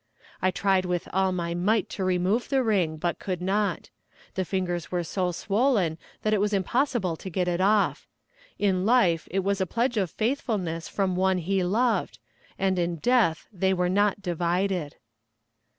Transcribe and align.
I 0.41 0.49
tried 0.49 0.83
with 0.85 1.07
all 1.13 1.31
my 1.31 1.53
might 1.53 1.87
to 1.89 2.03
remove 2.03 2.49
the 2.49 2.63
ring, 2.63 2.97
but 2.97 3.19
could 3.19 3.39
not. 3.39 3.91
The 4.33 4.43
fingers 4.43 4.91
were 4.91 5.03
so 5.03 5.31
swollen 5.31 5.99
that 6.23 6.33
it 6.33 6.41
was 6.41 6.53
impossible 6.53 7.15
to 7.17 7.29
get 7.29 7.47
it 7.47 7.61
off. 7.61 8.07
In 8.57 8.83
life 8.83 9.27
it 9.29 9.43
was 9.43 9.61
a 9.61 9.67
pledge 9.67 9.97
of 9.97 10.09
faithfulness 10.09 10.87
from 10.89 11.15
one 11.15 11.37
he 11.37 11.63
loved, 11.63 12.17
"and 12.57 12.79
in 12.79 12.95
death 12.95 13.47
they 13.53 13.75
were 13.75 13.89
not 13.89 14.23
divided." 14.23 14.95